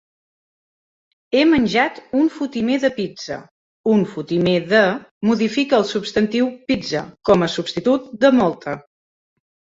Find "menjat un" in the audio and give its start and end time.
1.49-2.31